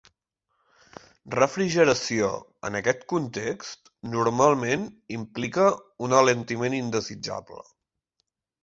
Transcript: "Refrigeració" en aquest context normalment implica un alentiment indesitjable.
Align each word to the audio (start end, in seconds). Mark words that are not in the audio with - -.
"Refrigeració" 1.39 2.31
en 2.71 2.77
aquest 2.81 3.05
context 3.15 3.93
normalment 4.15 4.89
implica 5.21 5.69
un 6.09 6.21
alentiment 6.23 6.81
indesitjable. 6.83 7.65